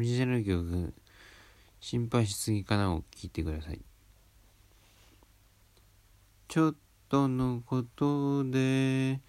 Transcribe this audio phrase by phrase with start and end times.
[0.00, 0.94] オリジナル曲、
[1.78, 3.82] 心配しすぎかなを聞いてください。
[6.48, 6.74] ちょっ
[7.10, 9.20] とのことで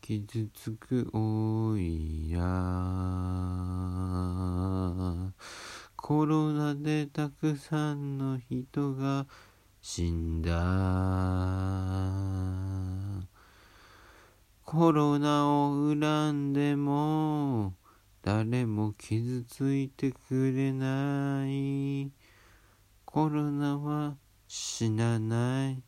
[0.00, 2.40] 傷つくおいや
[5.94, 9.28] コロナでたくさんの人が
[9.80, 10.50] 死んだ
[14.64, 17.74] コロナを恨んでも
[18.26, 22.10] 誰も傷ついてくれない。
[23.04, 24.16] コロナは
[24.48, 25.80] 死なない。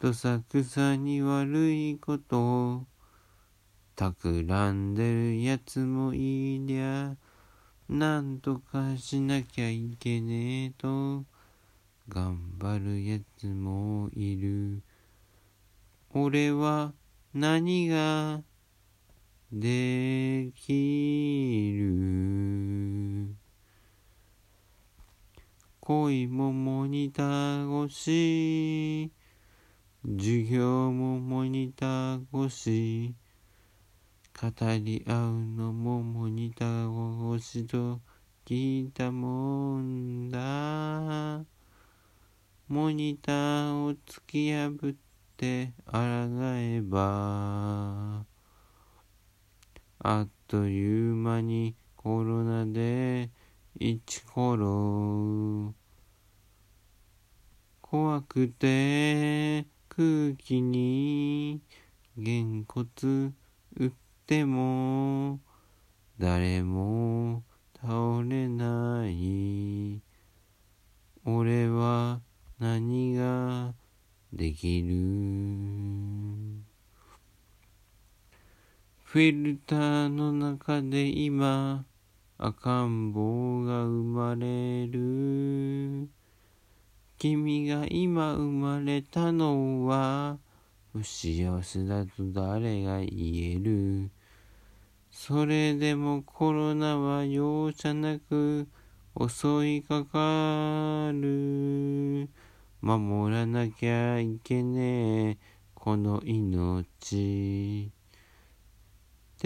[0.00, 2.86] どさくさに悪いことを
[3.94, 7.14] 企んでるやつもいりゃ
[7.88, 11.24] なんとかしなきゃいけねえと
[12.08, 14.82] 頑張るやつもいる。
[16.10, 16.94] 俺は
[17.32, 18.42] 何が
[19.52, 23.34] できる
[25.80, 29.12] 恋もモニター越し
[30.04, 33.14] 授業もモニター越し
[34.40, 34.48] 語
[34.82, 38.00] り合うのもモニター越しと
[38.44, 41.44] 聞いたもんだ。
[42.68, 44.94] モニターを突き破っ
[45.36, 47.85] て抗えば
[50.08, 53.28] あっという間にコロナで
[53.76, 55.74] 一コロ
[57.80, 61.60] 怖くて空気に
[62.16, 63.32] げんこつ
[63.76, 63.90] 打っ
[64.28, 65.40] ても
[66.20, 67.42] 誰も
[67.74, 70.00] 倒れない
[71.24, 72.20] 俺は
[72.60, 73.74] 何が
[74.32, 76.25] できる
[79.16, 81.86] フィルターの中で今
[82.36, 86.10] 赤ん坊が生まれる。
[87.16, 90.36] 君が今生まれたのは
[90.92, 94.10] 不幸せだと誰が言える？
[95.10, 98.68] それでもコロナは容赦なく
[99.18, 102.28] 襲いかかる。
[102.82, 105.38] 守らなきゃいけねえ
[105.74, 107.95] この命。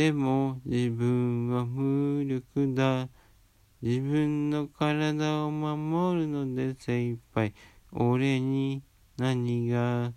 [0.00, 3.11] でも自分は無力だ。
[3.83, 7.53] 自分の体を守るので精一杯。
[7.93, 8.83] 俺に
[9.19, 10.15] 何が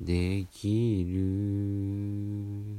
[0.00, 2.73] できる？